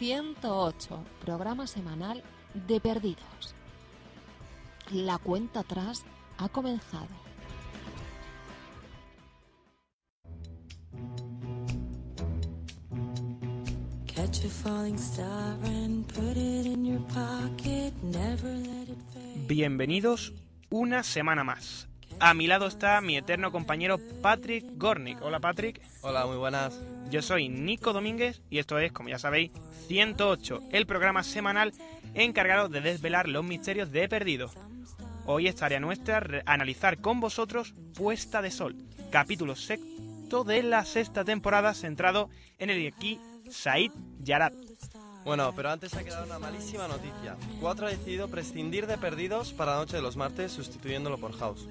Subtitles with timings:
[0.00, 1.04] ...108...
[1.22, 2.22] programa semanal
[2.54, 3.54] de Perdidos.
[4.90, 6.04] La cuenta atrás
[6.38, 7.06] ha comenzado.
[19.46, 20.32] Bienvenidos
[20.70, 21.88] una semana más.
[22.20, 25.20] A mi lado está mi eterno compañero Patrick Gornick.
[25.20, 25.82] Hola Patrick.
[26.00, 26.80] Hola, muy buenas.
[27.10, 29.50] Yo soy Nico Domínguez y esto es, como ya sabéis,
[29.88, 31.72] 108, el programa semanal
[32.14, 34.48] encargado de desvelar los misterios de Perdido.
[35.26, 38.76] Hoy es tarea nuestra analizar con vosotros Puesta de Sol,
[39.10, 44.54] capítulo sexto de la sexta temporada centrado en el aquí Said Yarat.
[45.24, 47.36] Bueno, pero antes ha quedado una malísima noticia.
[47.60, 51.66] Cuatro ha decidido prescindir de perdidos para la noche de los martes, sustituyéndolo por House.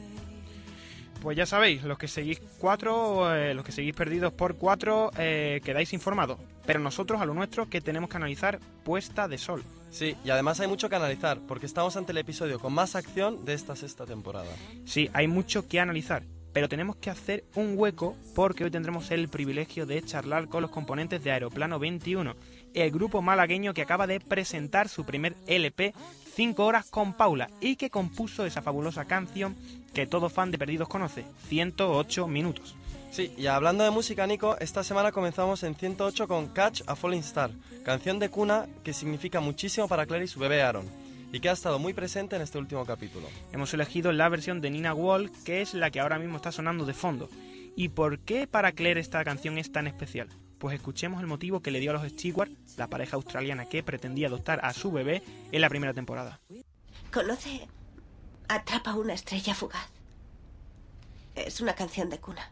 [1.22, 5.60] Pues ya sabéis, los que seguís cuatro, eh, los que seguís perdidos por cuatro, eh,
[5.66, 6.40] quedáis informados.
[6.66, 9.64] Pero nosotros a lo nuestro que tenemos que analizar Puesta de Sol.
[9.92, 13.44] Sí, y además hay mucho que analizar, porque estamos ante el episodio con más acción
[13.44, 14.50] de esta sexta temporada.
[14.86, 19.28] Sí, hay mucho que analizar, pero tenemos que hacer un hueco porque hoy tendremos el
[19.28, 22.36] privilegio de charlar con los componentes de Aeroplano 21,
[22.74, 25.94] el grupo malagueño que acaba de presentar su primer LP
[26.40, 29.58] 5 horas con Paula y que compuso esa fabulosa canción
[29.94, 32.78] que todo fan de Perdidos conoce, 108 minutos.
[33.12, 37.20] Sí, y hablando de música, Nico, esta semana comenzamos en 108 con Catch a Falling
[37.20, 37.52] Star,
[37.84, 40.86] canción de cuna que significa muchísimo para Claire y su bebé Aaron,
[41.34, 43.28] y que ha estado muy presente en este último capítulo.
[43.52, 46.86] Hemos elegido la versión de Nina Wall, que es la que ahora mismo está sonando
[46.86, 47.28] de fondo.
[47.76, 50.30] ¿Y por qué para Claire esta canción es tan especial?
[50.60, 54.28] Pues escuchemos el motivo que le dio a los Stewart, la pareja australiana que pretendía
[54.28, 56.42] adoptar a su bebé en la primera temporada.
[57.14, 57.68] ¿Conoce
[58.50, 59.90] Atrapa una estrella fugaz?
[61.36, 62.52] Es una canción de cuna.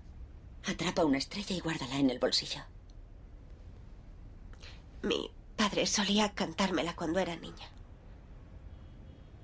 [0.66, 2.62] Atrapa una estrella y guárdala en el bolsillo.
[5.01, 7.68] Mi padre solía cantármela cuando era niña.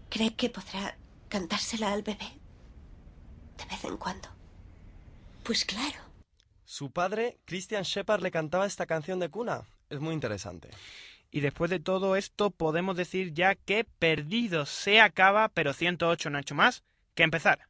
[0.09, 0.97] ¿Cree que podrá
[1.27, 2.39] cantársela al bebé?
[3.57, 4.29] De vez en cuando.
[5.43, 6.02] Pues claro.
[6.73, 9.61] Su padre, Christian Shepard, le cantaba esta canción de cuna.
[9.91, 10.71] Es muy interesante.
[11.29, 16.39] Y después de todo esto podemos decir ya que Perdido se acaba, pero 108 no
[16.39, 16.83] ha hecho más
[17.13, 17.67] que empezar.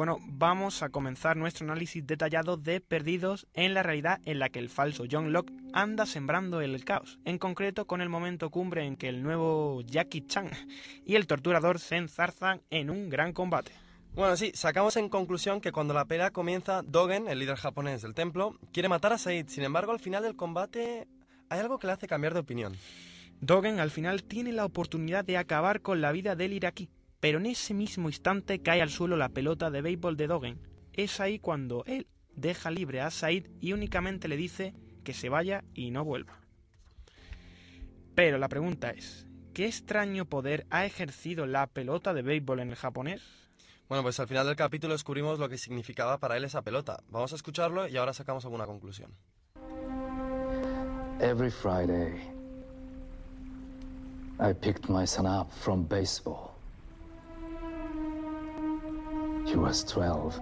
[0.00, 4.58] Bueno, vamos a comenzar nuestro análisis detallado de Perdidos en la realidad en la que
[4.58, 8.96] el falso John Locke anda sembrando el caos, en concreto con el momento cumbre en
[8.96, 10.48] que el nuevo Jackie Chan
[11.04, 13.72] y el torturador se enzarzan en un gran combate.
[14.14, 18.14] Bueno, sí, sacamos en conclusión que cuando la pelea comienza, Dogen, el líder japonés del
[18.14, 19.48] templo, quiere matar a Said.
[19.48, 21.08] Sin embargo, al final del combate
[21.50, 22.74] hay algo que le hace cambiar de opinión.
[23.42, 26.88] Dogen al final tiene la oportunidad de acabar con la vida del iraquí,
[27.20, 30.58] pero en ese mismo instante cae al suelo la pelota de béisbol de Dogen.
[30.92, 35.62] Es ahí cuando él deja libre a Said y únicamente le dice que se vaya
[35.74, 36.40] y no vuelva.
[38.14, 42.76] Pero la pregunta es, ¿qué extraño poder ha ejercido la pelota de béisbol en el
[42.76, 43.22] japonés?
[43.88, 47.02] Bueno, pues al final del capítulo descubrimos lo que significaba para él esa pelota.
[47.08, 49.12] Vamos a escucharlo y ahora sacamos alguna conclusión.
[51.20, 52.20] Every Friday,
[54.38, 56.49] I picked my son up from baseball.
[59.50, 60.40] He was 12.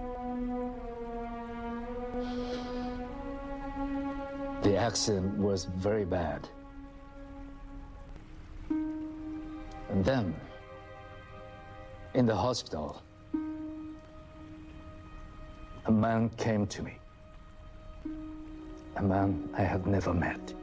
[4.61, 6.47] The accident was very bad.
[8.69, 10.35] And then,
[12.13, 13.01] in the hospital,
[15.87, 16.99] a man came to me.
[18.97, 20.53] A man I had never met.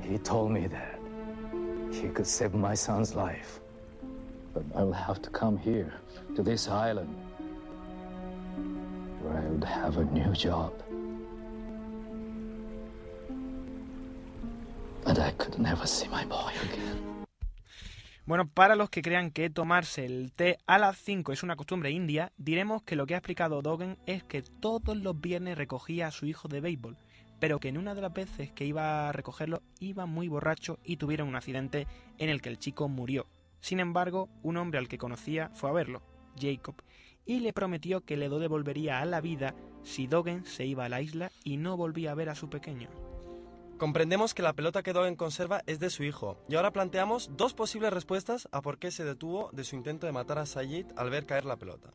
[0.00, 0.98] He told me that
[1.92, 3.60] he could save my son's life.
[4.74, 5.92] I will have to come here,
[6.34, 7.14] to this island,
[9.22, 10.72] where I would have a new job.
[15.04, 17.08] But I could never see my boy again.
[18.26, 21.90] Bueno, para los que crean que tomarse el té a las 5 es una costumbre
[21.90, 26.10] india, diremos que lo que ha explicado Dogen es que todos los viernes recogía a
[26.10, 26.98] su hijo de béisbol,
[27.40, 30.98] pero que en una de las veces que iba a recogerlo iba muy borracho y
[30.98, 31.86] tuvieron un accidente
[32.18, 33.26] en el que el chico murió.
[33.60, 36.02] Sin embargo, un hombre al que conocía fue a verlo,
[36.40, 36.76] Jacob,
[37.24, 41.00] y le prometió que le devolvería a la vida si Dogen se iba a la
[41.00, 42.88] isla y no volvía a ver a su pequeño.
[43.78, 47.54] Comprendemos que la pelota que Dogen conserva es de su hijo, y ahora planteamos dos
[47.54, 51.10] posibles respuestas a por qué se detuvo de su intento de matar a Sayid al
[51.10, 51.92] ver caer la pelota.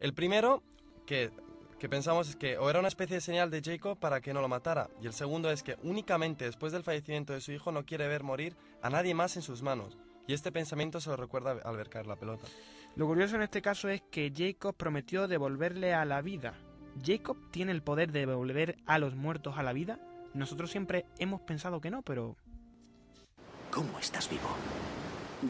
[0.00, 0.64] El primero,
[1.06, 1.30] que,
[1.78, 4.40] que pensamos es que o era una especie de señal de Jacob para que no
[4.40, 7.84] lo matara, y el segundo es que únicamente después del fallecimiento de su hijo no
[7.84, 9.98] quiere ver morir a nadie más en sus manos,
[10.30, 12.46] y este pensamiento se lo recuerda al ver caer la pelota.
[12.94, 16.54] Lo curioso en este caso es que Jacob prometió devolverle a la vida.
[17.04, 19.98] ¿Jacob tiene el poder de devolver a los muertos a la vida?
[20.32, 22.36] Nosotros siempre hemos pensado que no, pero...
[23.72, 24.54] ¿Cómo estás vivo?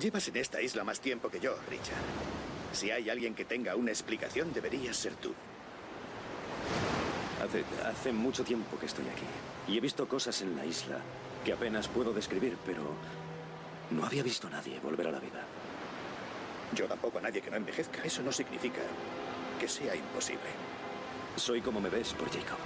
[0.00, 2.00] Llevas en esta isla más tiempo que yo, Richard.
[2.72, 5.34] Si hay alguien que tenga una explicación, deberías ser tú.
[7.44, 9.26] Hace, hace mucho tiempo que estoy aquí.
[9.68, 11.00] Y he visto cosas en la isla
[11.44, 12.94] que apenas puedo describir, pero
[13.90, 15.44] no había visto a nadie volver a la vida.
[16.74, 18.02] Yo tampoco a nadie que no envejezca.
[18.04, 18.80] Eso no significa
[19.58, 20.50] que sea imposible.
[21.36, 22.58] Soy como me ves por Jacob.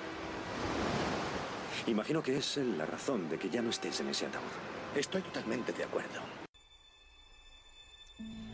[1.86, 4.42] Imagino que es él la razón de que ya no estés en ese ataúd.
[4.96, 6.20] Estoy totalmente de acuerdo.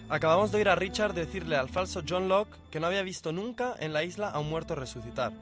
[0.08, 3.76] Acabamos de oír a Richard decirle al falso John Locke que no había visto nunca
[3.78, 5.32] en la isla a un muerto resucitar.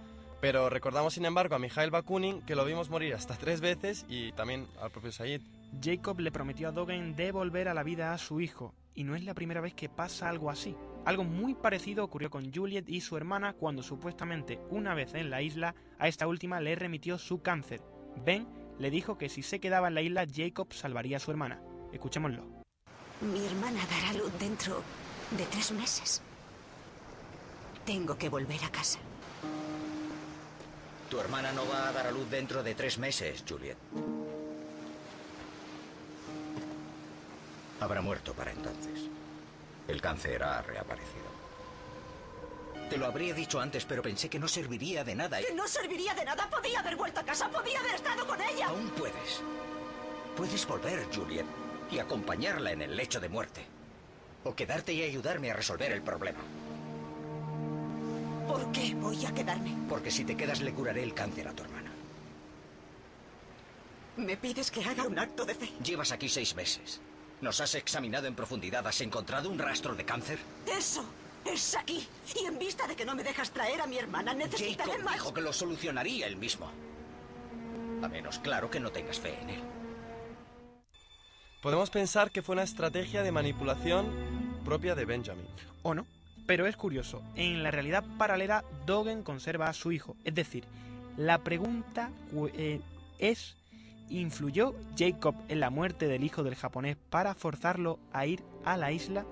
[0.41, 4.33] Pero recordamos, sin embargo, a Mikhail Bakunin que lo vimos morir hasta tres veces y
[4.33, 5.41] también al propio Sayid.
[5.83, 9.25] Jacob le prometió a Dogen devolver a la vida a su hijo, y no es
[9.25, 10.75] la primera vez que pasa algo así.
[11.05, 15.41] Algo muy parecido ocurrió con Juliet y su hermana cuando supuestamente una vez en la
[15.41, 17.81] isla a esta última le remitió su cáncer.
[18.25, 18.47] Ben
[18.79, 21.61] le dijo que si se quedaba en la isla Jacob salvaría a su hermana.
[21.93, 22.45] Escuchémoslo.
[23.21, 24.83] Mi hermana dará luz dentro
[25.31, 26.23] de tres meses.
[27.85, 28.99] Tengo que volver a casa.
[31.11, 33.79] Tu hermana no va a dar a luz dentro de tres meses, Juliet.
[37.81, 39.09] Habrá muerto para entonces.
[39.87, 41.29] El cáncer ha reaparecido.
[42.91, 45.41] Te lo habría dicho antes, pero pensé que no serviría de nada.
[45.41, 46.49] ¿Que no serviría de nada?
[46.49, 48.69] Podía haber vuelto a casa, podía haber estado con ella.
[48.69, 49.43] Aún puedes.
[50.37, 51.47] Puedes volver, Juliet,
[51.91, 53.65] y acompañarla en el lecho de muerte.
[54.45, 56.41] O quedarte y ayudarme a resolver el problema.
[58.47, 59.77] ¿Por qué voy a quedarme?
[59.89, 61.93] Porque si te quedas le curaré el cáncer a tu hermana.
[64.17, 65.71] ¿Me pides que haga un acto de fe?
[65.85, 67.01] Llevas aquí seis meses.
[67.41, 68.87] ¿Nos has examinado en profundidad?
[68.87, 70.39] ¿Has encontrado un rastro de cáncer?
[70.67, 71.05] Eso
[71.45, 72.07] es aquí.
[72.41, 75.15] Y en vista de que no me dejas traer a mi hermana, necesitaré Jacob más.
[75.15, 76.71] dijo que lo solucionaría él mismo.
[78.03, 79.63] A menos, claro, que no tengas fe en él.
[81.63, 84.07] Podemos pensar que fue una estrategia de manipulación
[84.65, 85.47] propia de Benjamin.
[85.83, 86.07] ¿O no?
[86.47, 90.17] Pero es curioso, en la realidad paralela Dogen conserva a su hijo.
[90.25, 90.65] Es decir,
[91.17, 92.11] la pregunta
[92.55, 92.81] eh,
[93.19, 93.57] es,
[94.11, 98.93] ¿influyó Jacob en la muerte del hijo del japonés para forzarlo a ir a la
[98.93, 99.25] isla?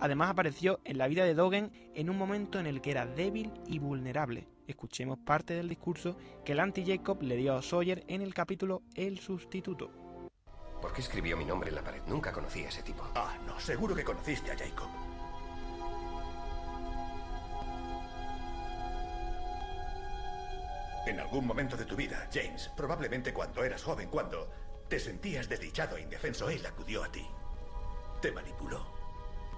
[0.00, 3.52] Además apareció en la vida de Dogen en un momento en el que era débil
[3.66, 4.46] y vulnerable.
[4.66, 9.18] Escuchemos parte del discurso que el anti-Jacob le dio a Sawyer en el capítulo El
[9.18, 9.90] sustituto.
[10.80, 12.02] ¿Por qué escribió mi nombre en la pared?
[12.06, 13.08] Nunca conocí a ese tipo.
[13.14, 15.03] Ah, no, seguro que conociste a Jacob.
[21.06, 24.50] En algún momento de tu vida, James, probablemente cuando eras joven, cuando
[24.88, 27.26] te sentías desdichado e indefenso, él acudió a ti.
[28.22, 28.94] Te manipuló.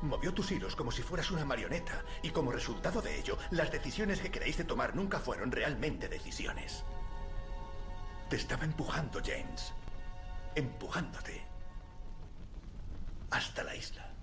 [0.02, 4.20] Movió tus hilos como si fueras una marioneta y como resultado de ello, las decisiones
[4.20, 6.84] que creíste tomar nunca fueron realmente decisiones.
[8.28, 9.72] Te estaba empujando, James.
[10.56, 11.46] Empujándote.
[13.30, 14.14] Hasta la isla.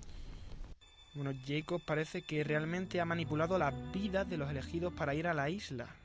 [1.14, 5.34] Bueno, Jacob parece que realmente ha manipulado la vida de los elegidos para ir a
[5.34, 6.03] la isla.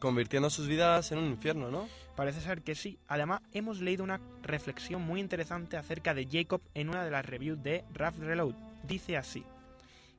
[0.00, 1.88] Convirtiendo sus vidas en un infierno, ¿no?
[2.16, 2.98] Parece ser que sí.
[3.08, 7.62] Además, hemos leído una reflexión muy interesante acerca de Jacob en una de las reviews
[7.62, 8.54] de Ralph Reload.
[8.82, 9.44] Dice así: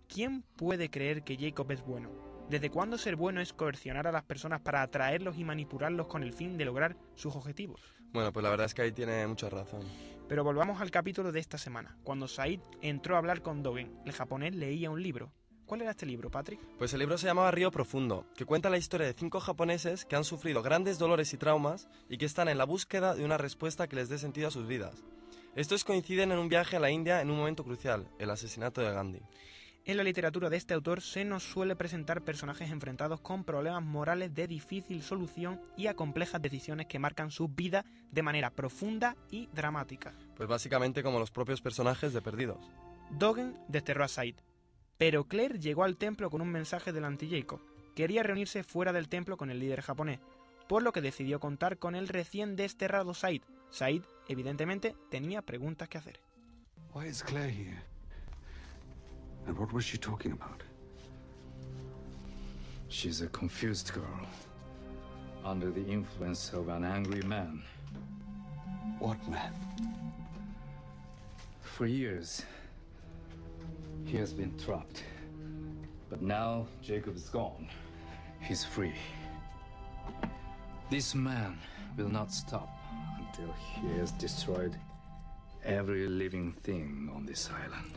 [0.07, 2.09] ¿Quién puede creer que Jacob es bueno?
[2.49, 6.33] ¿Desde cuándo ser bueno es coercionar a las personas para atraerlos y manipularlos con el
[6.33, 7.81] fin de lograr sus objetivos?
[8.13, 9.81] Bueno, pues la verdad es que ahí tiene mucha razón.
[10.27, 13.95] Pero volvamos al capítulo de esta semana, cuando Said entró a hablar con Dogen.
[14.05, 15.31] El japonés leía un libro.
[15.65, 16.59] ¿Cuál era este libro, Patrick?
[16.77, 20.15] Pues el libro se llamaba Río Profundo, que cuenta la historia de cinco japoneses que
[20.15, 23.87] han sufrido grandes dolores y traumas y que están en la búsqueda de una respuesta
[23.87, 25.03] que les dé sentido a sus vidas.
[25.55, 28.91] Estos coinciden en un viaje a la India en un momento crucial, el asesinato de
[28.91, 29.21] Gandhi.
[29.85, 34.33] En la literatura de este autor se nos suele presentar personajes enfrentados con problemas morales
[34.35, 39.47] de difícil solución y a complejas decisiones que marcan su vida de manera profunda y
[39.47, 40.13] dramática.
[40.35, 42.69] Pues básicamente como los propios personajes de Perdidos.
[43.11, 44.35] Dogen desterró a Said,
[44.97, 47.59] pero Claire llegó al templo con un mensaje del anti-Jacob.
[47.95, 50.19] Quería reunirse fuera del templo con el líder japonés,
[50.67, 53.41] por lo que decidió contar con el recién desterrado Said.
[53.69, 56.19] Said, evidentemente, tenía preguntas que hacer.
[56.93, 57.81] Why is Claire here?
[59.47, 60.63] And what was she talking about?
[62.89, 64.25] She's a confused girl,
[65.43, 67.61] under the influence of an angry man.
[68.99, 69.53] What man?
[71.61, 72.45] For years,
[74.05, 75.03] he has been trapped.
[76.09, 77.67] But now Jacob is gone.
[78.39, 78.93] He's free.
[80.89, 81.57] This man
[81.97, 82.69] will not stop
[83.17, 84.75] until he has destroyed
[85.63, 87.93] every living thing on this island.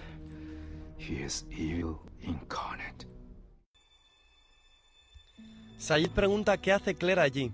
[0.96, 3.04] He is evil incarnate.
[5.78, 7.52] Sayid pregunta qué hace Claire allí.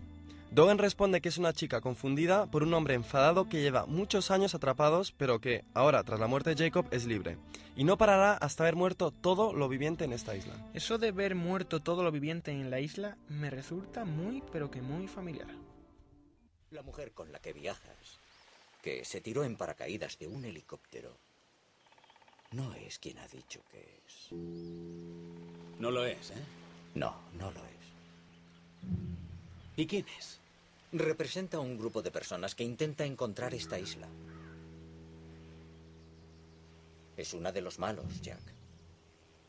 [0.55, 4.55] Dogen responde que es una chica confundida por un hombre enfadado que lleva muchos años
[4.55, 7.39] atrapados, pero que, ahora, tras la muerte de Jacob, es libre.
[7.75, 10.55] Y no parará hasta haber muerto todo lo viviente en esta isla.
[10.73, 14.81] Eso de ver muerto todo lo viviente en la isla me resulta muy, pero que
[14.81, 15.49] muy familiar.
[16.71, 18.21] La mujer con la que viajas,
[18.81, 21.19] que se tiró en paracaídas de un helicóptero,
[22.53, 24.29] no es quien ha dicho que es.
[25.81, 26.45] No lo es, ¿eh?
[26.95, 27.75] No, no lo es.
[29.77, 30.44] ¿Y quién es?
[30.95, 34.07] Representa a un grupo de personas que intenta encontrar esta isla.
[37.17, 38.41] Es una de los malos, Jack.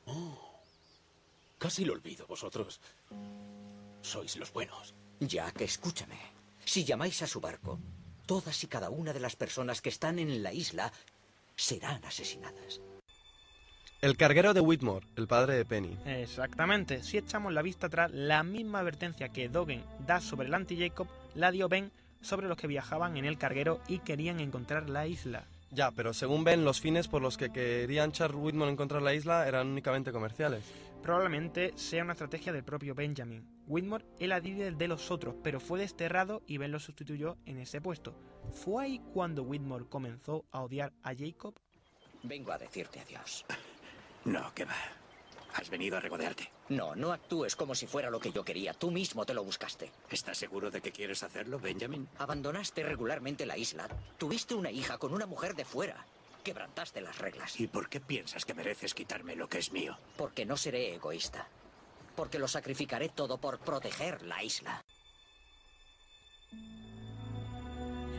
[0.05, 0.63] Oh,
[1.59, 2.81] casi lo olvido, vosotros.
[4.01, 4.95] Sois los buenos.
[5.19, 6.17] Jack, escúchame.
[6.65, 7.77] Si llamáis a su barco,
[8.25, 10.91] todas y cada una de las personas que están en la isla
[11.55, 12.81] serán asesinadas.
[14.01, 15.95] El carguero de Whitmore, el padre de Penny.
[16.05, 17.03] Exactamente.
[17.03, 21.51] Si echamos la vista atrás, la misma advertencia que Dogen da sobre el anti-Jacob la
[21.51, 25.45] dio Ben sobre los que viajaban en el carguero y querían encontrar la isla.
[25.71, 29.47] Ya, pero según Ben, los fines por los que querían Charles Whitmore encontrar la isla
[29.47, 30.63] eran únicamente comerciales.
[31.03, 33.45] Probablemente sea una estrategia del propio Benjamin.
[33.67, 37.81] Whitmore era líder de los otros, pero fue desterrado y Ben lo sustituyó en ese
[37.81, 38.15] puesto.
[38.53, 41.53] ¿Fue ahí cuando Whitmore comenzó a odiar a Jacob?
[42.23, 43.45] Vengo a decirte adiós.
[44.23, 44.75] No, que va.
[45.55, 46.51] Has venido a regodearte.
[46.67, 48.73] No, no actúes como si fuera lo que yo quería.
[48.73, 49.89] Tú mismo te lo buscaste.
[50.11, 52.09] ¿Estás seguro de que quieres hacerlo, Benjamin?
[52.17, 53.87] Abandonaste regularmente la isla.
[54.17, 56.05] Tuviste una hija con una mujer de fuera.
[56.43, 57.57] Quebrantaste las reglas.
[57.57, 59.97] ¿Y por qué piensas que mereces quitarme lo que es mío?
[60.17, 61.47] Porque no seré egoísta.
[62.17, 64.83] Porque lo sacrificaré todo por proteger la isla.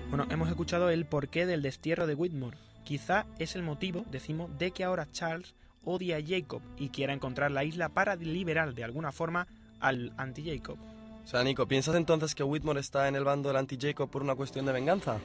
[0.09, 2.57] Bueno, hemos escuchado el porqué del destierro de Whitmore.
[2.85, 5.55] Quizá es el motivo, decimos, de que ahora Charles
[5.87, 9.47] odia a Jacob y quiera encontrar la isla para liberar de alguna forma
[9.81, 10.76] al anti-Jacob.
[11.25, 14.35] O sea, Nico, ¿piensas entonces que Whitmore está en el bando del anti-Jacob por una
[14.35, 15.19] cuestión de venganza?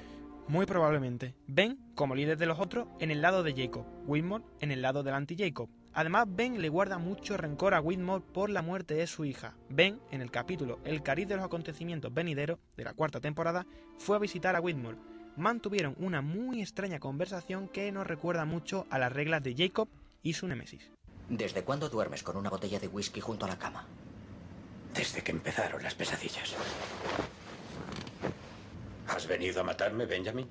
[0.47, 1.35] Muy probablemente.
[1.47, 3.85] Ben, como líder de los otros, en el lado de Jacob.
[4.07, 5.69] Whitmore en el lado del anti-Jacob.
[5.93, 9.55] Además, Ben le guarda mucho rencor a Whitmore por la muerte de su hija.
[9.69, 13.65] Ben, en el capítulo El cariz de los acontecimientos venideros de la cuarta temporada,
[13.97, 14.97] fue a visitar a Whitmore.
[15.37, 19.87] Mantuvieron una muy extraña conversación que nos recuerda mucho a las reglas de Jacob
[20.23, 20.89] y su némesis.
[21.29, 23.85] ¿Desde cuándo duermes con una botella de whisky junto a la cama?
[24.93, 26.55] Desde que empezaron las pesadillas.
[29.07, 30.49] ¿Has venido a matarme, Benjamin?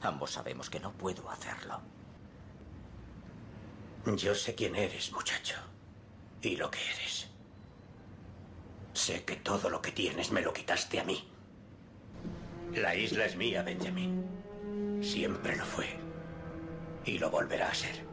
[0.00, 1.80] Ambos sabemos que no puedo hacerlo.
[4.16, 5.56] Yo sé quién eres, muchacho.
[6.40, 7.28] Y lo que eres.
[8.94, 11.28] Sé que todo lo que tienes me lo quitaste a mí.
[12.74, 14.24] La isla es mía, Benjamin.
[15.02, 15.86] Siempre lo fue.
[17.04, 18.11] Y lo volverá a ser.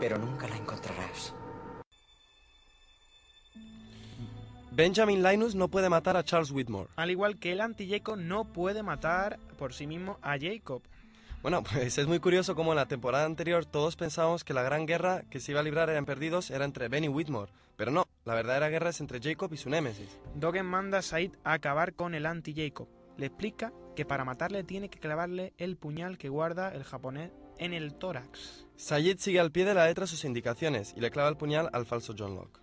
[0.00, 1.34] Pero nunca la encontrarás.
[4.72, 6.88] Benjamin Linus no puede matar a Charles Whitmore.
[6.96, 10.82] Al igual que el anti-Jacob no puede matar por sí mismo a Jacob.
[11.42, 14.86] Bueno, pues es muy curioso como en la temporada anterior todos pensábamos que la gran
[14.86, 18.06] guerra que se iba a librar eran perdidos era entre Ben y Whitmore, pero no,
[18.24, 20.18] la verdadera guerra es entre Jacob y su némesis.
[20.34, 22.88] Dogen manda a Said a acabar con el anti-Jacob.
[23.16, 27.74] Le explica que para matarle tiene que clavarle el puñal que guarda el japonés en
[27.74, 28.69] el tórax.
[28.80, 31.84] Sayid sigue al pie de la letra sus indicaciones y le clava el puñal al
[31.84, 32.60] falso John Locke.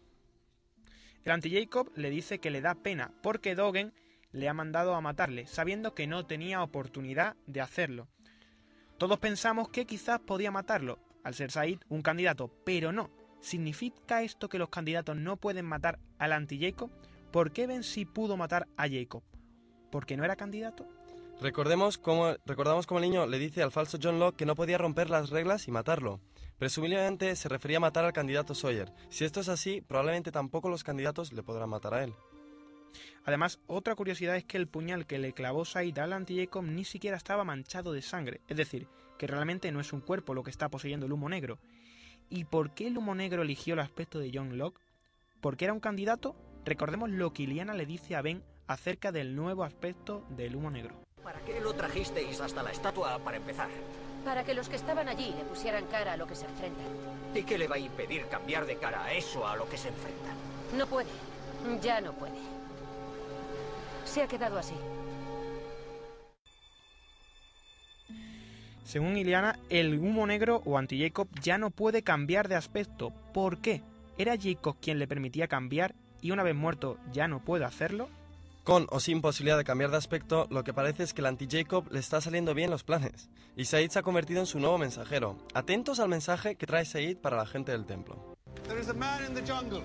[1.23, 3.93] El anti-Jacob le dice que le da pena porque Dogen
[4.31, 8.07] le ha mandado a matarle, sabiendo que no tenía oportunidad de hacerlo.
[8.97, 13.11] Todos pensamos que quizás podía matarlo, al ser Said un candidato, pero no.
[13.39, 16.89] ¿Significa esto que los candidatos no pueden matar al anti-Jacob?
[17.31, 19.21] ¿Por qué Ben sí pudo matar a Jacob?
[19.91, 20.87] ¿Porque no era candidato?
[21.39, 24.79] Recordemos cómo, recordamos cómo el niño le dice al falso John Locke que no podía
[24.79, 26.19] romper las reglas y matarlo.
[26.57, 28.91] Presumiblemente se refería a matar al candidato Sawyer.
[29.09, 32.13] Si esto es así, probablemente tampoco los candidatos le podrán matar a él.
[33.23, 37.17] Además, otra curiosidad es que el puñal que le clavó Said al anti-Jacob ni siquiera
[37.17, 38.87] estaba manchado de sangre, es decir,
[39.19, 41.59] que realmente no es un cuerpo lo que está poseyendo el humo negro.
[42.29, 44.81] ¿Y por qué el humo negro eligió el aspecto de John Locke?
[45.39, 46.35] ¿Porque era un candidato?
[46.65, 50.95] Recordemos lo que Iliana le dice a Ben acerca del nuevo aspecto del humo negro.
[51.23, 53.69] ¿Para qué lo trajisteis hasta la estatua para empezar?
[54.23, 56.85] Para que los que estaban allí le pusieran cara a lo que se enfrentan.
[57.33, 59.89] ¿Y qué le va a impedir cambiar de cara a eso a lo que se
[59.89, 60.35] enfrentan?
[60.77, 61.09] No puede.
[61.81, 62.37] Ya no puede.
[64.05, 64.75] Se ha quedado así.
[68.85, 73.11] Según Iliana, el humo negro o anti-Jacob ya no puede cambiar de aspecto.
[73.33, 73.81] ¿Por qué?
[74.17, 78.09] ¿Era Jacob quien le permitía cambiar y una vez muerto ya no puede hacerlo?
[78.67, 81.89] Con o sin posibilidad de cambiar de aspecto, lo que parece es que el anti-Jacob
[81.89, 85.37] le está saliendo bien los planes, y Said se ha convertido en su nuevo mensajero.
[85.53, 88.35] Atentos al mensaje que trae Said para la gente del templo.
[88.67, 89.81] There is a man in the jungle,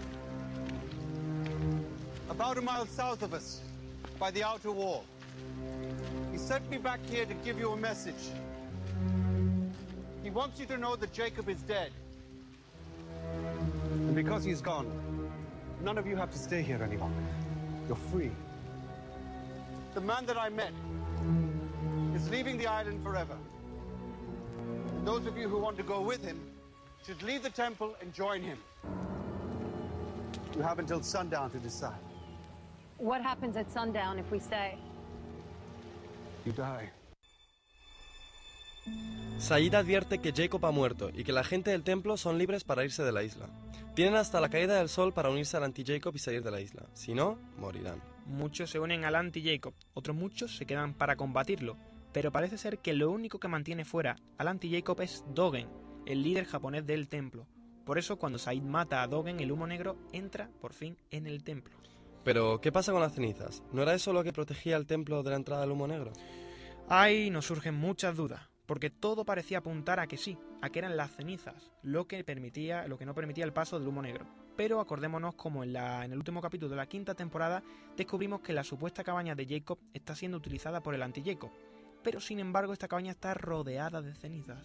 [2.29, 3.63] about a mile south of us,
[4.19, 5.05] by the outer wall.
[6.33, 8.33] He sent me back here to give you a message.
[10.25, 11.93] He wants you to know that Jacob is dead.
[14.09, 14.91] And because he's gone,
[15.85, 17.23] none of you have to stay here any longer.
[17.87, 18.33] You're free.
[19.95, 20.73] The man that I met
[22.15, 23.37] is leaving the island forever.
[24.97, 26.41] And those of you who want to go with him
[27.07, 28.59] should leave the temple and join him.
[30.57, 32.01] You have until sundown to decide.
[32.99, 34.79] What happens at sundown if we stay?
[36.45, 36.91] You die.
[39.39, 42.85] Said advierte que Jacob ha muerto y que la gente del templo son libres para
[42.85, 43.47] irse de la isla.
[43.95, 46.85] Tienen hasta la caída del sol para unirse al anti-Jacob y salir de la isla.
[46.95, 48.12] Si no, morirán.
[48.27, 51.77] Muchos se unen al anti-Jacob, otros muchos se quedan para combatirlo,
[52.13, 55.69] pero parece ser que lo único que mantiene fuera al anti-Jacob es Dogen,
[56.07, 57.47] el líder japonés del templo.
[57.85, 61.43] Por eso cuando Said mata a Dogen, el humo negro entra por fin en el
[61.43, 61.77] templo.
[62.25, 63.63] Pero, ¿qué pasa con las cenizas?
[63.73, 66.13] ¿No era eso lo que protegía el templo de la entrada del humo negro?
[66.89, 70.97] Ahí nos surgen muchas dudas, porque todo parecía apuntar a que sí, a que eran
[70.97, 74.27] las cenizas, lo que permitía, lo que no permitía el paso del humo negro.
[74.57, 77.63] Pero acordémonos como en, en el último capítulo de la quinta temporada
[77.97, 81.51] descubrimos que la supuesta cabaña de Jacob está siendo utilizada por el anti-Jacob.
[82.03, 84.63] Pero sin embargo esta cabaña está rodeada de cenizas.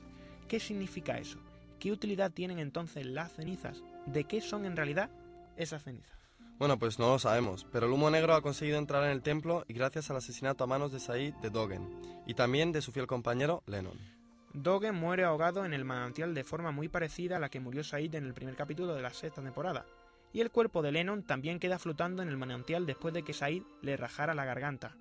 [0.47, 1.39] ¿Qué significa eso?
[1.79, 3.83] ¿Qué utilidad tienen entonces las cenizas?
[4.05, 5.09] ¿De qué son en realidad
[5.57, 6.17] esas cenizas?
[6.57, 9.63] Bueno, pues no lo sabemos, pero el humo negro ha conseguido entrar en el templo
[9.67, 11.87] y gracias al asesinato a manos de Said de Dogen
[12.25, 14.16] y también de su fiel compañero Lennon.
[14.53, 18.15] Dogen muere ahogado en el manantial de forma muy parecida a la que murió Said
[18.15, 19.85] en el primer capítulo de la sexta temporada,
[20.33, 23.63] y el cuerpo de Lennon también queda flotando en el manantial después de que Said
[23.81, 24.95] le rajara la garganta.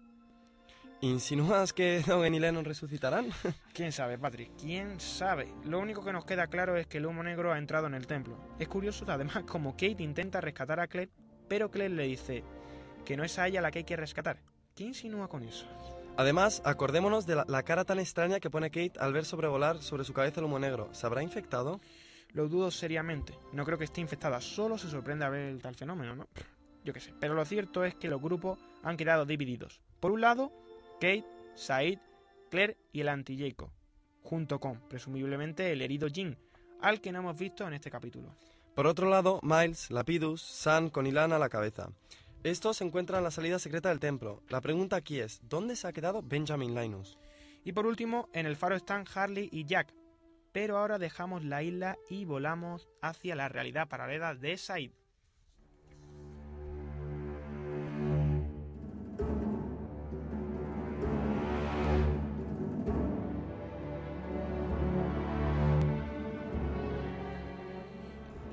[1.03, 3.29] ¿Insinúas que Dogen y Lennon resucitarán?
[3.75, 4.51] ¿Quién sabe, Patrick?
[4.59, 5.53] ¿Quién sabe?
[5.65, 8.07] Lo único que nos queda claro es que el humo negro ha entrado en el
[8.07, 8.39] templo.
[8.59, 11.13] Es curioso, además, como Kate intenta rescatar a Claire,
[11.49, 12.45] pero Claire le dice
[13.05, 14.39] que no es a ella la que hay que rescatar.
[14.75, 15.67] ¿Qué insinúa con eso?
[16.19, 20.05] Además, acordémonos de la, la, cara tan extraña que pone Kate al ver sobrevolar sobre
[20.05, 20.89] su cabeza el humo negro.
[20.93, 21.81] ¿Se habrá infectado?
[22.33, 23.39] Lo dudo seriamente.
[23.53, 24.41] No creo que esté infectada.
[24.41, 26.27] Solo se sorprende a ver el tal fenómeno, ¿no?
[26.85, 27.13] Yo qué sé.
[27.21, 29.81] Pero lo cierto es que los grupos han quedado divididos.
[30.01, 30.53] Por un lado,
[31.01, 31.25] Kate,
[31.55, 31.99] Said,
[32.51, 33.71] Claire y el anti-Jacob.
[34.23, 36.37] Junto con, presumiblemente, el herido Jin,
[36.81, 38.35] al que no hemos visto en este capítulo.
[38.75, 41.91] Por otro lado, Miles, Lapidus, San con Ilana a la cabeza.
[42.43, 44.43] Estos se encuentran en la salida secreta del templo.
[44.49, 47.19] La pregunta aquí es, ¿dónde se ha quedado Benjamin Linus?
[47.65, 49.93] Y por último, en el faro están Harley y Jack.
[50.53, 54.93] Pero ahora dejamos la isla y volamos hacia la realidad paralela de Said.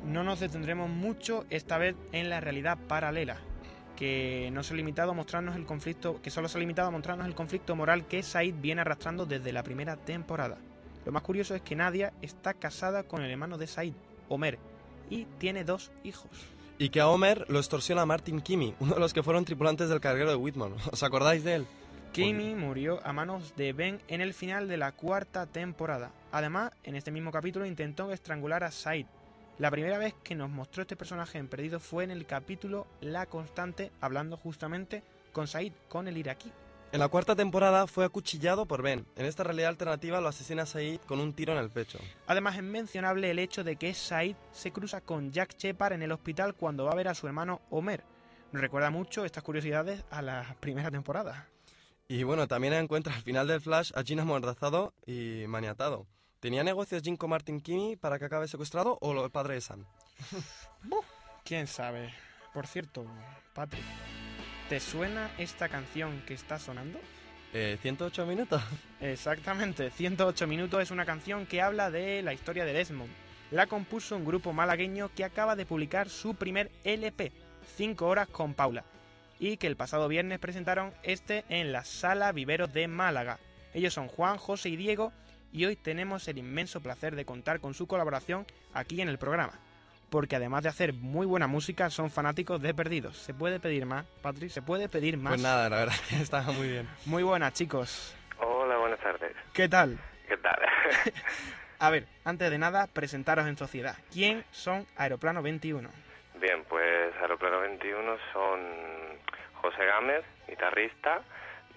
[0.03, 3.41] No nos detendremos mucho esta vez en la realidad paralela,
[4.03, 6.91] que no se ha limitado a mostrarnos el conflicto, que solo se ha limitado a
[6.91, 10.57] mostrarnos el conflicto moral que Said viene arrastrando desde la primera temporada.
[11.05, 13.93] Lo más curioso es que Nadia está casada con el hermano de Said,
[14.27, 14.59] Homer,
[15.09, 16.29] y tiene dos hijos.
[16.77, 20.01] Y que a Homer lo extorsiona Martin Kimi, uno de los que fueron tripulantes del
[20.01, 20.73] carguero de Whitman.
[20.91, 21.67] ¿Os acordáis de él?
[22.11, 26.11] Kimi murió a manos de Ben en el final de la cuarta temporada.
[26.33, 29.05] Además, en este mismo capítulo intentó estrangular a Said,
[29.59, 33.27] la primera vez que nos mostró este personaje en Perdido fue en el capítulo La
[33.27, 36.51] Constante, hablando justamente con Said, con el iraquí.
[36.91, 39.05] En la cuarta temporada fue acuchillado por Ben.
[39.15, 41.99] En esta realidad alternativa lo asesina Said con un tiro en el pecho.
[42.27, 46.11] Además es mencionable el hecho de que Said se cruza con Jack Shepard en el
[46.11, 48.03] hospital cuando va a ver a su hermano Homer.
[48.51, 51.47] Nos recuerda mucho estas curiosidades a la primera temporada.
[52.07, 56.05] Y bueno, también encuentra al final del Flash a Gina amordazado y maniatado.
[56.43, 59.61] ¿Tenía negocios Jim con Martin Kinney para que acabe secuestrado o lo- el padre de
[59.61, 59.85] Sam?
[61.45, 62.13] ¿Quién sabe?
[62.53, 63.05] Por cierto,
[63.53, 63.85] Patrick,
[64.67, 66.99] ¿te suena esta canción que está sonando?
[67.53, 68.61] Eh, 108 minutos.
[68.99, 73.09] Exactamente, 108 minutos es una canción que habla de la historia de Desmond.
[73.49, 77.31] La compuso un grupo malagueño que acaba de publicar su primer LP,
[77.77, 78.83] 5 horas con Paula,
[79.39, 83.39] y que el pasado viernes presentaron este en la Sala Viveros de Málaga.
[83.73, 85.13] Ellos son Juan, José y Diego,
[85.53, 89.53] y hoy tenemos el inmenso placer de contar con su colaboración aquí en el programa.
[90.09, 93.17] Porque además de hacer muy buena música, son fanáticos de Perdidos.
[93.17, 94.49] ¿Se puede pedir más, Patrick?
[94.49, 95.33] ¿Se puede pedir más?
[95.33, 96.89] Pues nada, la verdad estaba muy bien.
[97.05, 98.15] Muy buenas, chicos.
[98.39, 99.35] Hola, buenas tardes.
[99.53, 99.99] ¿Qué tal?
[100.27, 100.59] ¿Qué tal?
[101.79, 103.95] A ver, antes de nada, presentaros en sociedad.
[104.11, 105.89] ¿Quién son Aeroplano 21?
[106.39, 108.59] Bien, pues Aeroplano 21 son
[109.61, 111.21] José Gámez, guitarrista,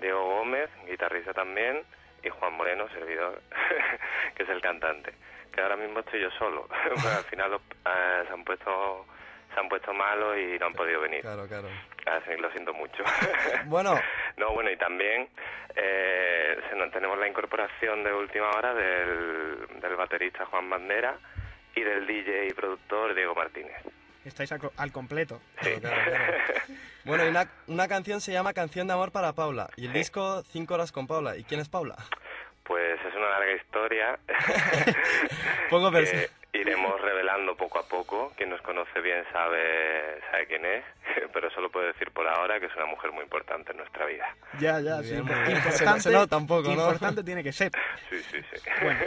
[0.01, 1.83] Diego Gómez, guitarrista también,
[2.27, 3.41] y Juan Moreno, servidor,
[4.37, 5.13] que es el cantante.
[5.53, 6.69] Que ahora mismo estoy yo solo.
[7.17, 9.07] Al final los- eh, se han puesto
[9.55, 11.23] se han puesto malos y no han podido venir.
[11.23, 11.69] Claro, claro.
[12.05, 13.03] Así que lo siento mucho.
[13.67, 13.99] Bueno,
[14.37, 15.29] No, bueno, y también
[15.75, 16.61] eh,
[16.93, 21.17] tenemos la incorporación de última hora del, del baterista Juan Bandera
[21.75, 23.77] y del DJ y productor Diego Martínez.
[24.27, 25.41] Estáis al, al completo.
[27.05, 29.69] bueno, y una, una canción se llama Canción de Amor para Paula.
[29.77, 31.37] Y el disco 5 horas con Paula.
[31.37, 31.97] ¿Y quién es Paula?
[32.65, 34.19] Pues es una larga historia
[35.71, 38.33] Poco que perso- iremos revelando poco a poco.
[38.37, 40.85] Quien nos conoce bien sabe, sabe quién es,
[41.33, 44.27] pero solo puedo decir por ahora que es una mujer muy importante en nuestra vida.
[44.59, 45.15] Ya, ya, sí.
[45.15, 46.81] Importante, se nota un poco, ¿no?
[46.83, 47.71] Importante tiene que ser.
[48.11, 48.71] Sí, sí, sí.
[48.83, 49.01] Bueno,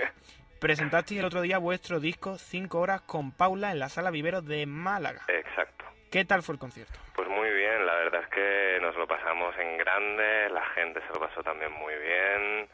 [0.60, 4.66] presentasteis el otro día vuestro disco 5 horas con Paula en la Sala Viveros de
[4.66, 5.22] Málaga.
[5.28, 5.86] Exacto.
[6.12, 7.00] ¿Qué tal fue el concierto?
[7.16, 11.14] Pues muy bien, la verdad es que nos lo pasamos en grande, la gente se
[11.14, 12.68] lo pasó también muy bien,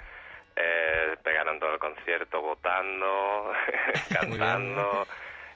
[0.55, 3.51] eh, pegaron todo el concierto votando,
[4.09, 5.05] cantando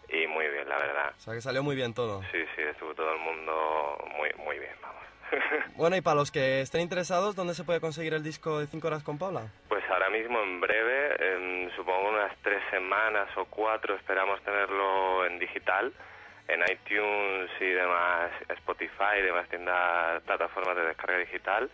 [0.10, 1.14] y muy bien, la verdad.
[1.18, 2.22] O sea, que salió muy bien todo.
[2.32, 5.04] Sí, sí, estuvo todo el mundo muy, muy bien, vamos.
[5.76, 8.86] Bueno, y para los que estén interesados, ¿dónde se puede conseguir el disco de 5
[8.88, 9.48] horas con Paula?
[9.70, 15.40] Pues ahora mismo, en breve, en, supongo unas tres semanas o cuatro, esperamos tenerlo en
[15.40, 15.94] digital,
[16.50, 21.70] en iTunes y demás, Spotify y demás tiendas, plataformas de descarga digital.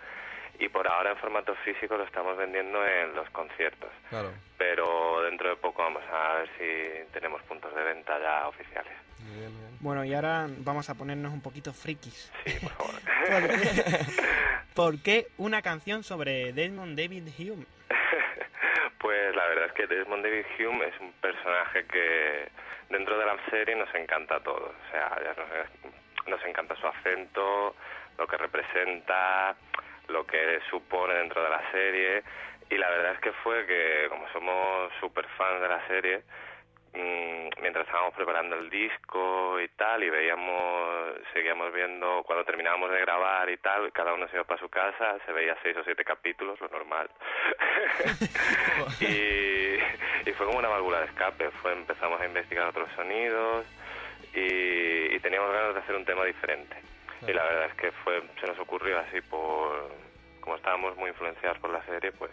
[0.60, 3.90] Y por ahora en formato físico lo estamos vendiendo en los conciertos.
[4.10, 4.32] Claro.
[5.46, 8.92] Dentro de poco vamos a ver si tenemos puntos de venta ya oficiales.
[9.20, 9.78] Muy bien, muy bien.
[9.80, 12.32] Bueno, y ahora vamos a ponernos un poquito frikis.
[12.46, 12.96] Sí, por favor.
[13.30, 14.06] ¿Por qué,
[14.74, 17.66] por qué una canción sobre Desmond David Hume?
[18.98, 22.50] Pues la verdad es que Desmond David Hume es un personaje que
[22.90, 24.72] dentro de la serie nos encanta a todos.
[24.72, 27.76] O sea, ya nos, nos encanta su acento,
[28.18, 29.56] lo que representa,
[30.08, 32.24] lo que supone dentro de la serie.
[32.70, 36.24] Y la verdad es que fue que, como somos super fans de la serie,
[36.94, 43.02] mm, mientras estábamos preparando el disco y tal, y veíamos, seguíamos viendo, cuando terminábamos de
[43.02, 46.04] grabar y tal, cada uno se iba para su casa, se veía seis o siete
[46.04, 47.10] capítulos, lo normal.
[49.00, 49.76] y,
[50.30, 53.66] y fue como una válvula de escape, fue empezamos a investigar otros sonidos
[54.34, 56.76] y, y teníamos ganas de hacer un tema diferente.
[57.28, 59.90] Y la verdad es que fue se nos ocurrió así por
[60.46, 62.32] como estábamos muy influenciados por la serie, pues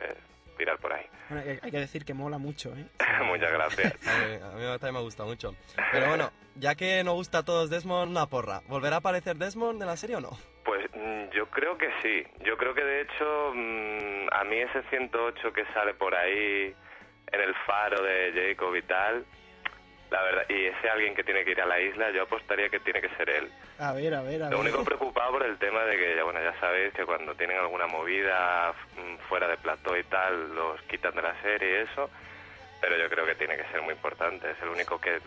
[0.56, 1.06] tirar por ahí.
[1.28, 2.86] Bueno, hay que decir que mola mucho, ¿eh?
[3.24, 4.06] Muchas gracias.
[4.06, 5.56] A mí, a mí también me gusta mucho.
[5.90, 8.60] Pero bueno, ya que nos gusta a todos Desmond, una porra.
[8.68, 10.30] ¿Volverá a aparecer Desmond en la serie o no?
[10.64, 12.22] Pues mm, yo creo que sí.
[12.44, 16.74] Yo creo que de hecho mm, a mí ese 108 que sale por ahí
[17.32, 19.24] en el faro de Jacob y tal,
[20.12, 22.78] la verdad, y ese alguien que tiene que ir a la isla, yo apostaría que
[22.80, 23.50] tiene que ser él.
[23.78, 24.60] A ver, a ver, a Lo ver.
[24.60, 27.86] único preocupado por el tema de que, ya, bueno, ya sabéis que cuando tienen alguna
[27.86, 32.10] movida mm, fuera de plató y tal, los quitan de la serie y eso,
[32.80, 34.50] pero yo creo que tiene que ser muy importante.
[34.50, 35.18] Es el único que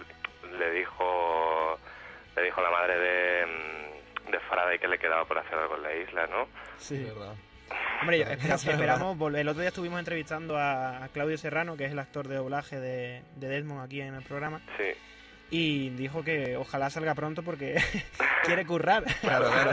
[0.58, 1.80] le dijo,
[2.36, 5.84] le dijo la madre de, mm, de Faraday que le quedaba por hacer algo en
[5.84, 6.48] la isla, ¿no?
[6.78, 7.04] Sí.
[7.04, 7.34] verdad.
[8.02, 9.42] Hombre, yo- espera- esperamos volver.
[9.42, 13.22] El otro día estuvimos entrevistando a, Claudio Serrano, que es el actor de doblaje de,
[13.38, 14.94] de Desmond aquí en el programa, Sí.
[15.50, 17.76] y dijo que ojalá salga pronto porque
[18.46, 19.04] quiere currar.
[19.22, 19.72] Claro, claro.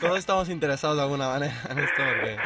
[0.00, 2.36] Todos estamos interesados de alguna manera en esto porque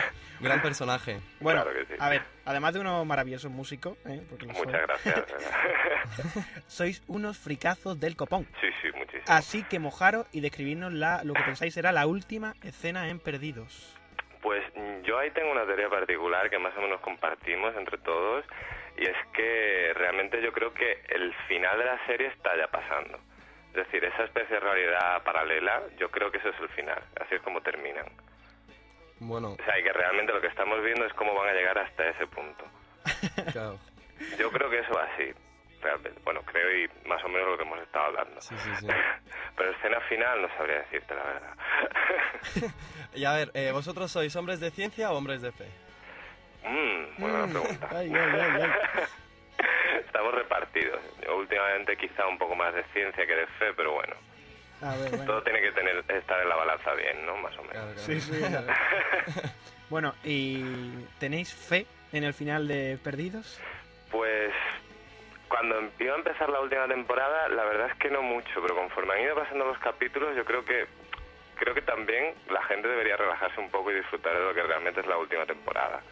[0.40, 1.20] gran personaje.
[1.40, 2.00] Bueno, Claro que sí.
[2.00, 4.20] a ver, además de unos maravillosos músicos, ¿eh?
[4.28, 5.24] porque Muchas sois, gracias.
[6.66, 8.46] sois unos fricazos del copón.
[8.60, 9.22] sí, sí, muchísimo.
[9.28, 13.94] Así que mojaros y describirnos la, lo que pensáis será la última escena en Perdidos.
[14.44, 18.44] Pues mm, yo ahí tengo una teoría particular que más o menos compartimos entre todos
[18.94, 23.18] y es que realmente yo creo que el final de la serie está ya pasando.
[23.68, 27.36] Es decir, esa especie de realidad paralela, yo creo que eso es el final, así
[27.36, 28.04] es como terminan.
[29.18, 31.78] Bueno, O sea, y que realmente lo que estamos viendo es cómo van a llegar
[31.78, 32.66] hasta ese punto.
[33.52, 33.78] claro.
[34.38, 35.32] Yo creo que eso va así,
[35.84, 36.20] realmente.
[36.24, 38.40] Bueno, creo y más o menos lo que hemos estado hablando.
[38.40, 38.86] Sí, sí, sí.
[39.56, 41.54] Pero escena final no sabría decirte la verdad.
[43.14, 45.68] Y a ver, eh, ¿vosotros sois hombres de ciencia o hombres de fe?
[46.64, 47.50] Mm, buena Mm.
[47.50, 47.88] pregunta.
[47.92, 48.70] Ay, ay, ay, ay.
[50.04, 51.00] Estamos repartidos.
[51.24, 54.14] Yo últimamente quizá un poco más de ciencia que de fe, pero bueno.
[54.82, 55.24] A ver, bueno.
[55.26, 57.36] Todo tiene que tener estar en la balanza bien, ¿no?
[57.36, 58.00] Más o menos.
[58.00, 58.32] Sí, sí.
[58.40, 58.66] claro.
[59.90, 60.62] bueno, ¿y
[61.20, 63.60] tenéis fe en el final de Perdidos?
[64.10, 64.52] Pues
[65.54, 69.14] cuando iba a empezar la última temporada, la verdad es que no mucho, pero conforme
[69.14, 70.84] han ido pasando los capítulos, yo creo que
[71.54, 75.00] creo que también la gente debería relajarse un poco y disfrutar de lo que realmente
[75.00, 76.02] es la última temporada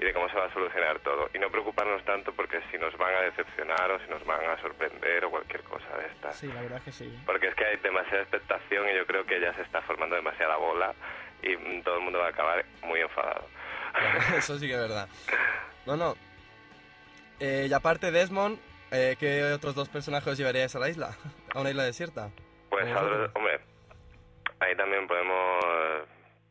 [0.00, 2.96] y de cómo se va a solucionar todo y no preocuparnos tanto porque si nos
[2.96, 6.38] van a decepcionar o si nos van a sorprender o cualquier cosa de estas.
[6.38, 7.22] Sí, la verdad es que sí.
[7.26, 10.56] Porque es que hay demasiada expectación y yo creo que ya se está formando demasiada
[10.56, 10.94] bola
[11.42, 13.46] y todo el mundo va a acabar muy enfadado.
[14.38, 15.06] Eso sí que es verdad.
[15.84, 16.31] No, no.
[17.44, 18.56] Eh, y aparte Desmond,
[18.92, 21.10] eh, ¿qué otros dos personajes os llevaríais a la isla?
[21.54, 22.30] ¿A una isla desierta?
[22.70, 23.58] Pues, otro- hombre,
[24.60, 25.64] ahí también podemos.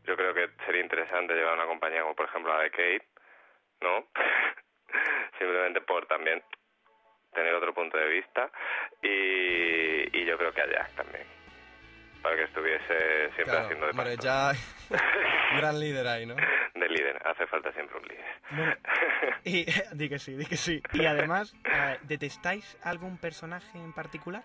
[0.04, 3.08] Yo creo que sería interesante llevar una compañía como, por ejemplo, la de Kate,
[3.82, 4.06] ¿no?
[5.40, 6.44] Simplemente por también
[7.34, 8.52] tener otro punto de vista.
[9.02, 11.26] Y, y yo creo que a Jack también.
[12.22, 14.52] Para que estuviese siempre Claro, haciendo de hombre, ya...
[15.58, 16.36] gran líder ahí, ¿no?
[16.36, 18.26] De líder, hace falta siempre un líder.
[18.52, 18.76] Bueno,
[19.44, 20.82] y di que sí, di que sí.
[20.94, 21.56] Y además,
[22.04, 24.44] ¿detestáis algún personaje en particular?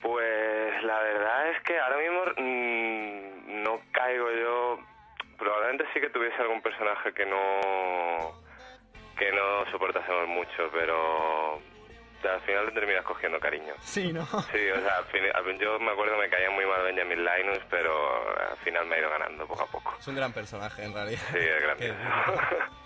[0.00, 4.78] Pues la verdad es que ahora mismo mm, no caigo yo.
[5.36, 8.34] Probablemente sí que tuviese algún personaje que no
[9.16, 11.60] que no soportásemos mucho, pero
[12.26, 13.74] al final le terminas cogiendo cariño.
[13.80, 14.24] Sí, ¿no?
[14.26, 16.82] Sí, o sea, al fin- al fin- yo me acuerdo que me caía muy mal
[16.82, 19.96] Benjamin Linus, pero al final me ha ido ganando poco a poco.
[20.00, 21.20] Es un gran personaje, en realidad.
[21.30, 21.94] Sí, es grande.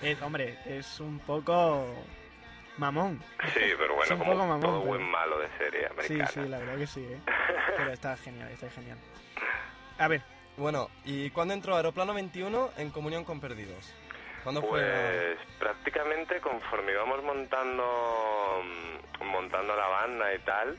[0.03, 1.87] Es, hombre, es un poco
[2.77, 3.23] mamón.
[3.55, 6.15] Sí, pero Es bueno, un como poco mamón, todo pero- buen malo de serie Sí,
[6.15, 6.27] americana.
[6.31, 7.21] sí, la verdad que sí, ¿eh?
[7.77, 8.99] Pero está genial, está genial.
[9.99, 10.21] A ver.
[10.59, 13.95] Bueno, ¿y cuándo entró Aeroplano 21 en comunión con Perdidos?
[14.43, 14.81] ¿Cuándo fue?
[14.81, 20.77] Pues prácticamente conforme íbamos montando mm, montando la banda y tal,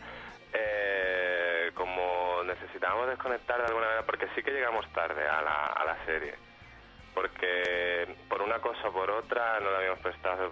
[0.54, 5.86] eh, como necesitábamos desconectar de alguna manera, porque sí que llegamos tarde a la, a
[5.86, 6.36] la serie,
[7.14, 10.52] porque por una cosa o por otra no le habíamos prestado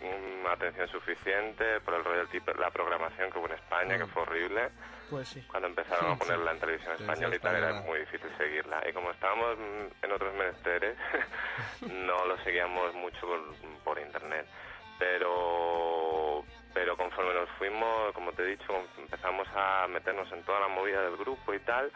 [0.00, 4.22] mm, mm, atención suficiente por el royalty, la programación que hubo en España, que fue
[4.22, 4.70] horrible.
[5.10, 5.42] Pues sí.
[5.48, 8.82] cuando empezaron a ponerla en televisión española y tal era muy difícil seguirla.
[8.88, 10.98] Y como estábamos mm, en otros menesteres
[11.80, 13.40] no lo seguíamos mucho por,
[13.84, 14.46] por internet.
[14.98, 20.68] Pero pero conforme nos fuimos como te he dicho empezamos a meternos en toda la
[20.68, 21.90] movida del grupo y tal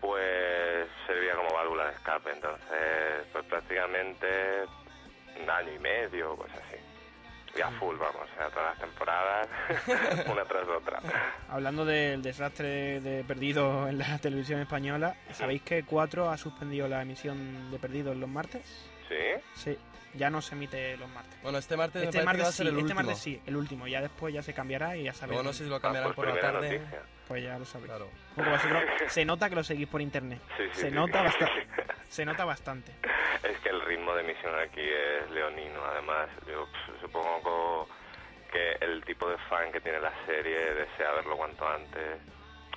[0.00, 2.30] pues servía como válvula de escape.
[2.32, 4.64] Entonces pues prácticamente
[5.38, 6.87] un año y medio pues así
[7.56, 9.48] y a full vamos sea todas las temporadas
[10.30, 11.00] una tras otra.
[11.48, 17.02] Hablando del desastre de Perdidos en la televisión española, ¿sabéis que 4 ha suspendido la
[17.02, 18.90] emisión de Perdidos los martes?
[19.08, 19.42] ¿Sí?
[19.54, 19.78] Sí,
[20.14, 21.40] ya no se emite los martes.
[21.42, 23.00] Bueno, este martes Este me parece que va a martes ser sí, el este último.
[23.02, 23.86] martes sí, el último.
[23.86, 25.42] Ya después ya se cambiará y ya sabéis.
[25.42, 26.78] No sé si lo Ah, cambiarán pues por la tarde.
[26.78, 27.02] noticia.
[27.26, 27.92] Pues ya lo sabéis.
[28.34, 30.40] Porque vosotros se nota que lo seguís por internet.
[30.56, 30.94] Sí, sí, se sí.
[30.94, 31.66] nota bastante.
[32.08, 32.90] Se nota bastante.
[33.42, 36.30] Es que el ritmo de emisión aquí es leonino, además.
[36.46, 36.66] Yo
[37.02, 37.86] supongo
[38.50, 42.18] que el tipo de fan que tiene la serie desea verlo cuanto antes.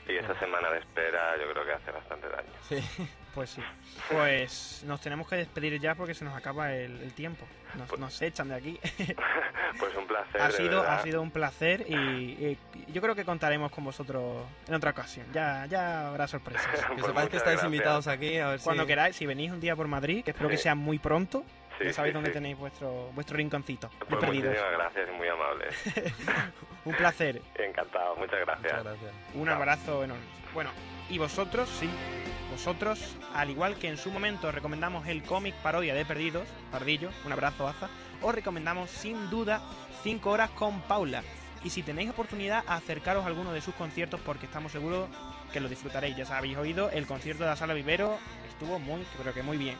[0.08, 2.52] Y esa semana de espera yo creo que hace bastante daño.
[2.68, 3.08] Sí.
[3.34, 3.62] Pues sí.
[4.12, 7.46] Pues nos tenemos que despedir ya porque se nos acaba el, el tiempo.
[7.78, 8.80] Nos, nos echan de aquí.
[9.80, 10.42] Pues un placer.
[10.42, 11.00] ha sido verdad.
[11.00, 12.58] ha sido un placer y, y
[12.92, 15.26] yo creo que contaremos con vosotros en otra ocasión.
[15.32, 16.68] Ya ya habrá sorpresas.
[16.68, 17.64] Que Pues sepáis que estáis gracias.
[17.74, 20.50] invitados aquí, a ver si- Cuando queráis, si venís un día por Madrid, que espero
[20.50, 21.46] que sea muy pronto,
[21.82, 22.34] Sí, ya sabéis sí, dónde sí.
[22.34, 23.90] tenéis vuestro vuestro rinconcito.
[23.90, 24.50] de Pues perdidos.
[24.50, 25.66] muchísimas gracias y muy amable.
[26.86, 27.42] Un placer.
[27.56, 28.74] Encantado, muchas gracias.
[29.36, 30.24] Un abrazo enorme.
[30.54, 30.72] Bueno,
[31.10, 31.90] y vosotros, sí,
[32.52, 37.32] vosotros, al igual que en su momento recomendamos el cómic parodia de Perdidos, Pardillo, un
[37.32, 37.90] abrazo, Aza,
[38.22, 39.62] os recomendamos sin duda
[40.04, 41.24] 5 horas con Paula.
[41.64, 45.08] Y si tenéis oportunidad, acercaros a alguno de sus conciertos porque estamos seguros
[45.54, 46.16] que lo disfrutaréis.
[46.18, 48.18] Ya habéis oído, el concierto de la Sala Vivero
[48.50, 49.78] estuvo muy, creo que muy bien.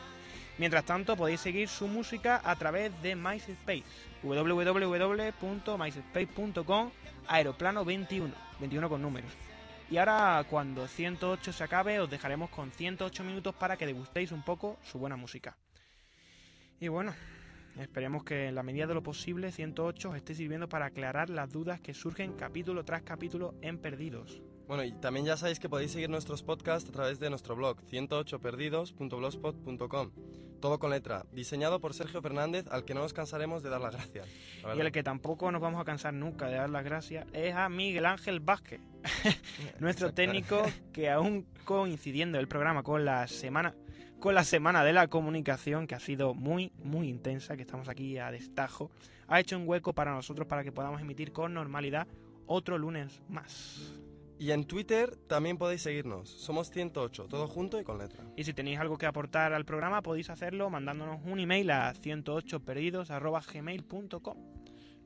[0.58, 3.84] Mientras tanto, podéis seguir su música a través de MySpace,
[4.22, 6.90] www.myspace.com,
[7.26, 9.32] aeroplano 21, 21 con números.
[9.90, 14.42] Y ahora, cuando 108 se acabe, os dejaremos con 108 minutos para que degustéis un
[14.42, 15.56] poco su buena música.
[16.80, 17.14] Y bueno,
[17.78, 21.50] esperemos que en la medida de lo posible 108 os esté sirviendo para aclarar las
[21.50, 24.42] dudas que surgen capítulo tras capítulo en Perdidos.
[24.66, 27.82] Bueno, y también ya sabéis que podéis seguir nuestros podcasts a través de nuestro blog
[27.82, 30.10] 108perdidos.blogspot.com.
[30.60, 33.94] Todo con letra, diseñado por Sergio Fernández, al que no nos cansaremos de dar las
[33.94, 34.28] gracias.
[34.62, 37.52] la Y el que tampoco nos vamos a cansar nunca de dar las gracias es
[37.54, 38.80] a Miguel Ángel Vázquez,
[39.80, 43.74] nuestro técnico que aún coincidiendo el programa con la semana
[44.20, 48.18] con la semana de la comunicación que ha sido muy muy intensa, que estamos aquí
[48.18, 48.92] a destajo,
[49.26, 52.06] ha hecho un hueco para nosotros para que podamos emitir con normalidad
[52.46, 54.01] otro lunes más.
[54.42, 56.28] Y en Twitter también podéis seguirnos.
[56.28, 58.24] Somos 108, todo junto y con letra.
[58.36, 64.36] Y si tenéis algo que aportar al programa, podéis hacerlo mandándonos un email a 108perdidos.gmail.com.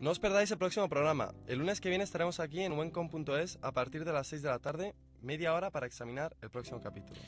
[0.01, 1.35] No os perdáis el próximo programa.
[1.47, 4.59] El lunes que viene estaremos aquí en wencom.es a partir de las 6 de la
[4.59, 7.21] tarde, media hora para examinar el próximo capítulo.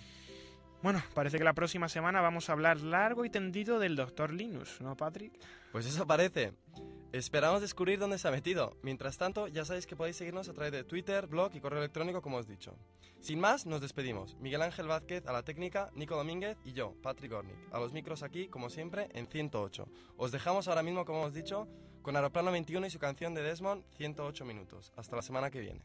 [0.83, 4.33] Bueno, parece que la próxima semana vamos a hablar largo y tendido del Dr.
[4.33, 5.39] Linus, ¿no, Patrick?
[5.73, 6.55] Pues eso parece.
[7.11, 8.77] Esperamos descubrir dónde se ha metido.
[8.83, 12.21] Mientras tanto, ya sabéis que podéis seguirnos a través de Twitter, blog y correo electrónico,
[12.21, 12.77] como os he dicho.
[13.21, 14.37] Sin más, nos despedimos.
[14.41, 17.57] Miguel Ángel Vázquez a la técnica, Nico Domínguez y yo, Patrick Ornick.
[17.73, 19.89] A los micros aquí, como siempre, en 108.
[20.19, 21.67] Os dejamos ahora mismo, como hemos dicho,
[22.03, 24.93] con Aeroplano 21 y su canción de Desmond, 108 minutos.
[24.95, 25.81] Hasta la semana que viene.